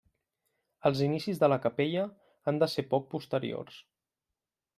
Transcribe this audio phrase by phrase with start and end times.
[0.89, 2.07] Els inicis de la capella
[2.53, 3.79] han de ser poc posteriors.